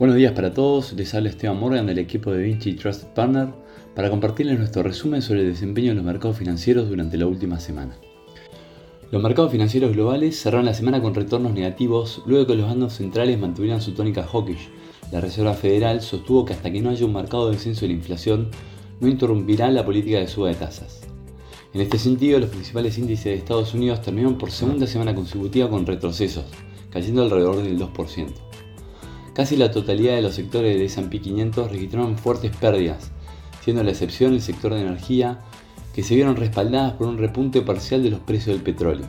[0.00, 3.48] Buenos días para todos, les habla Esteban Morgan del equipo de Vinci Trusted Partner
[3.94, 7.98] para compartirles nuestro resumen sobre el desempeño de los mercados financieros durante la última semana.
[9.10, 12.94] Los mercados financieros globales cerraron la semana con retornos negativos luego de que los bandos
[12.94, 14.70] centrales mantuvieran su tónica hawkish.
[15.12, 18.48] La Reserva Federal sostuvo que hasta que no haya un marcado descenso de la inflación,
[19.00, 21.02] no interrumpirá la política de suba de tasas.
[21.74, 25.84] En este sentido, los principales índices de Estados Unidos terminaron por segunda semana consecutiva con
[25.84, 26.46] retrocesos,
[26.90, 28.49] cayendo alrededor del 2%.
[29.34, 33.10] Casi la totalidad de los sectores del S&P 500 registraron fuertes pérdidas,
[33.62, 35.38] siendo la excepción el sector de energía,
[35.94, 39.06] que se vieron respaldadas por un repunte parcial de los precios del petróleo.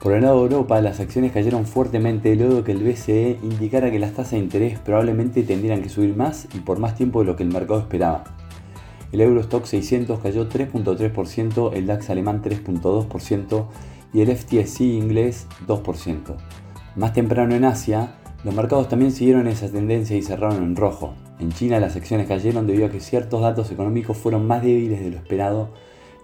[0.00, 3.98] Por el lado de Europa, las acciones cayeron fuertemente luego que el BCE indicara que
[3.98, 7.36] las tasas de interés probablemente tendrían que subir más y por más tiempo de lo
[7.36, 8.24] que el mercado esperaba.
[9.10, 13.66] El Eurostock 600 cayó 3.3%, el DAX alemán 3.2%
[14.12, 16.36] y el FTSE inglés 2%.
[16.94, 21.14] Más temprano en Asia, los mercados también siguieron esa tendencia y cerraron en rojo.
[21.40, 25.10] En China las acciones cayeron debido a que ciertos datos económicos fueron más débiles de
[25.10, 25.70] lo esperado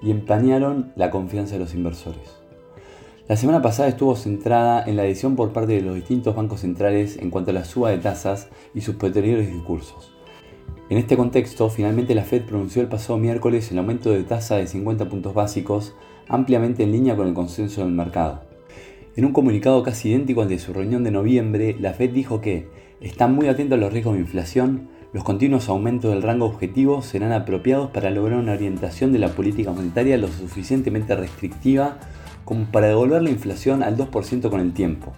[0.01, 2.45] y empañaron la confianza de los inversores.
[3.27, 7.17] La semana pasada estuvo centrada en la decisión por parte de los distintos bancos centrales
[7.17, 10.15] en cuanto a la suba de tasas y sus posteriores discursos.
[10.91, 14.67] En este contexto, finalmente la Fed pronunció el pasado miércoles el aumento de tasa de
[14.67, 15.95] 50 puntos básicos,
[16.29, 18.54] ampliamente en línea con el consenso del mercado.
[19.17, 22.67] En un comunicado casi idéntico al de su reunión de noviembre, la Fed dijo que
[23.01, 27.31] están muy atentos a los riesgos de inflación, los continuos aumentos del rango objetivo serán
[27.31, 31.99] apropiados para lograr una orientación de la política monetaria lo suficientemente restrictiva
[32.45, 35.13] como para devolver la inflación al 2% con el tiempo.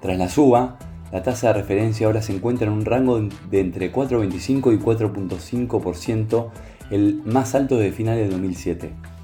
[0.00, 0.78] Tras la suba,
[1.10, 6.50] la tasa de referencia ahora se encuentra en un rango de entre 4,25 y 4,5%,
[6.92, 9.17] el más alto desde finales de 2007.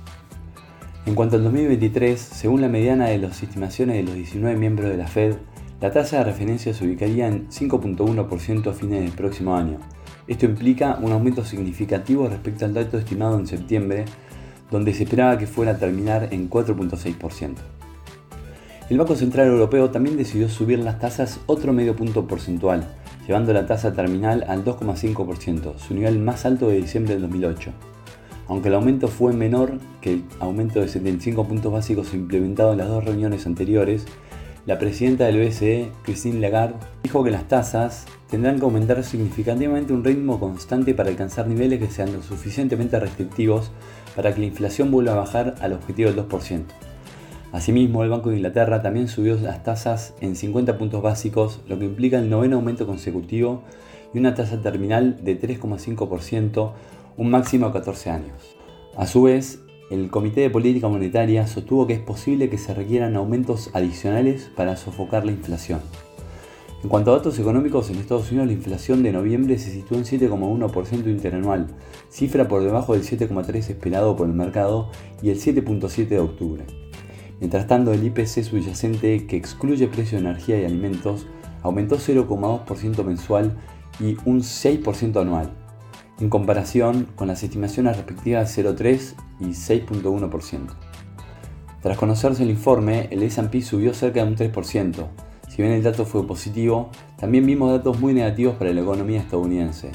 [1.06, 4.96] En cuanto al 2023, según la mediana de las estimaciones de los 19 miembros de
[4.96, 5.34] la Fed,
[5.82, 9.80] la tasa de referencia se ubicaría en 5.1% a fines del próximo año.
[10.26, 14.06] Esto implica un aumento significativo respecto al dato estimado en septiembre,
[14.70, 17.56] donde se esperaba que fuera a terminar en 4.6%.
[18.88, 22.86] El Banco Central Europeo también decidió subir las tasas otro medio punto porcentual,
[23.26, 27.93] llevando la tasa terminal al 2,5%, su nivel más alto de diciembre del 2008.
[28.48, 32.88] Aunque el aumento fue menor que el aumento de 75 puntos básicos implementado en las
[32.88, 34.06] dos reuniones anteriores,
[34.66, 40.04] la presidenta del BCE, Christine Lagarde, dijo que las tasas tendrán que aumentar significativamente un
[40.04, 43.70] ritmo constante para alcanzar niveles que sean lo suficientemente restrictivos
[44.16, 46.62] para que la inflación vuelva a bajar al objetivo del 2%.
[47.52, 51.84] Asimismo, el Banco de Inglaterra también subió las tasas en 50 puntos básicos, lo que
[51.84, 53.62] implica el noveno aumento consecutivo
[54.12, 56.72] y una tasa terminal de 3,5%
[57.16, 58.56] un máximo de 14 años.
[58.96, 59.60] A su vez,
[59.90, 64.76] el Comité de Política Monetaria sostuvo que es posible que se requieran aumentos adicionales para
[64.76, 65.80] sofocar la inflación.
[66.82, 70.04] En cuanto a datos económicos, en Estados Unidos la inflación de noviembre se situó en
[70.04, 71.68] 7,1% interanual,
[72.10, 74.90] cifra por debajo del 7,3% esperado por el mercado
[75.22, 76.64] y el 7,7% de octubre.
[77.40, 81.26] Mientras tanto, el IPC subyacente, que excluye precio de energía y alimentos,
[81.62, 83.56] aumentó 0,2% mensual
[83.98, 85.50] y un 6% anual,
[86.20, 90.60] en comparación con las estimaciones respectivas de 0,3 y 6,1%.
[91.82, 95.06] Tras conocerse el informe, el S&P subió cerca de un 3%.
[95.48, 99.92] Si bien el dato fue positivo, también vimos datos muy negativos para la economía estadounidense.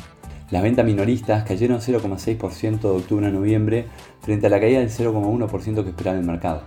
[0.51, 3.87] Las ventas minoristas cayeron 0,6% de octubre a noviembre
[4.21, 6.63] frente a la caída del 0,1% que esperaba el mercado.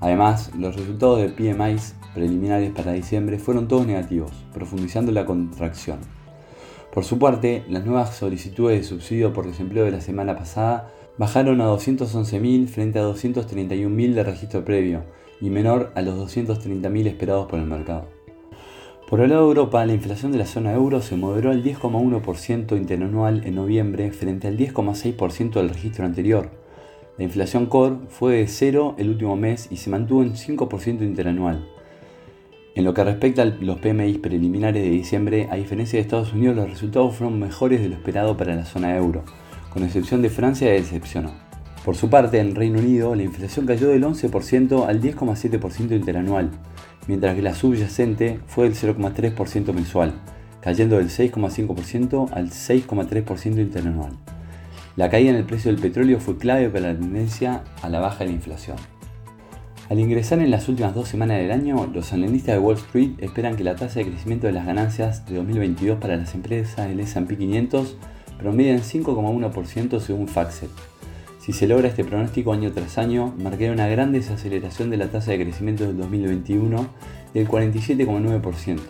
[0.00, 5.98] Además, los resultados de PMIs preliminares para diciembre fueron todos negativos, profundizando la contracción.
[6.92, 11.60] Por su parte, las nuevas solicitudes de subsidio por desempleo de la semana pasada bajaron
[11.60, 15.02] a 211.000 frente a 231.000 de registro previo
[15.40, 18.06] y menor a los 230.000 esperados por el mercado.
[19.08, 22.76] Por el lado de Europa, la inflación de la zona euro se moderó al 10,1%
[22.76, 26.50] interanual en noviembre frente al 10,6% del registro anterior.
[27.16, 31.66] La inflación core fue de 0 el último mes y se mantuvo en 5% interanual.
[32.78, 36.54] En lo que respecta a los PMI preliminares de diciembre, a diferencia de Estados Unidos,
[36.54, 39.24] los resultados fueron mejores de lo esperado para la zona euro,
[39.70, 41.32] con excepción de Francia que decepcionó.
[41.84, 46.52] Por su parte, en Reino Unido, la inflación cayó del 11% al 10,7% interanual,
[47.08, 50.14] mientras que la subyacente fue del 0,3% mensual,
[50.60, 54.12] cayendo del 6,5% al 6,3% interanual.
[54.94, 58.20] La caída en el precio del petróleo fue clave para la tendencia a la baja
[58.20, 58.76] de la inflación.
[59.90, 63.56] Al ingresar en las últimas dos semanas del año, los analistas de Wall Street esperan
[63.56, 67.38] que la tasa de crecimiento de las ganancias de 2022 para las empresas del S&P
[67.38, 67.96] 500
[68.38, 70.68] promedie en 5,1% según FactSet.
[71.40, 75.30] Si se logra este pronóstico año tras año, marcará una gran desaceleración de la tasa
[75.30, 76.86] de crecimiento del 2021
[77.32, 78.80] del 47,9%.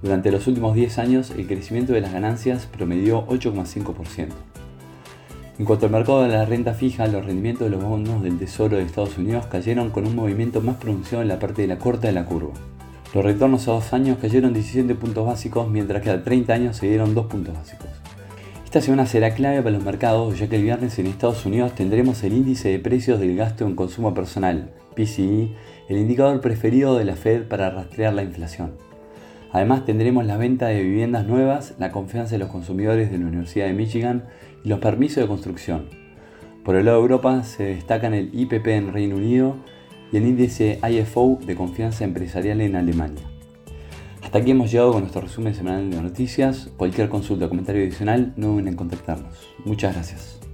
[0.00, 4.28] Durante los últimos 10 años, el crecimiento de las ganancias promedió 8,5%.
[5.58, 8.76] En cuanto al mercado de la renta fija, los rendimientos de los bonos del Tesoro
[8.76, 12.08] de Estados Unidos cayeron con un movimiento más pronunciado en la parte de la corta
[12.08, 12.52] de la curva.
[13.14, 16.88] Los retornos a dos años cayeron 17 puntos básicos, mientras que a 30 años se
[16.88, 17.86] dieron 2 puntos básicos.
[18.66, 22.22] Esta semana será clave para los mercados, ya que el viernes en Estados Unidos tendremos
[22.22, 25.52] el índice de precios del gasto en consumo personal, PCE,
[25.88, 28.72] el indicador preferido de la Fed para rastrear la inflación.
[29.52, 33.66] Además tendremos la venta de viviendas nuevas, la confianza de los consumidores de la Universidad
[33.66, 34.24] de Michigan
[34.64, 35.88] y los permisos de construcción.
[36.64, 39.56] Por el lado de Europa se destacan el IPP en Reino Unido
[40.12, 43.24] y el índice IFO de confianza empresarial en Alemania.
[44.22, 46.68] Hasta aquí hemos llegado con nuestro resumen semanal de noticias.
[46.76, 49.54] Cualquier consulta o comentario adicional no duden en contactarnos.
[49.64, 50.45] Muchas gracias.